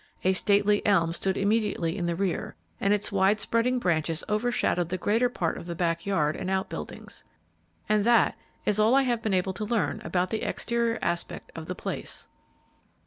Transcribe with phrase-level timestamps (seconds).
[0.23, 4.97] A stately elm stood immediately in the rear, and its wide spreading branches overshadowed the
[4.97, 7.23] greater part of the back yard and outbuildings.
[7.87, 8.35] And that
[8.65, 12.27] is all I have been able to learn about the exterior aspect of the place.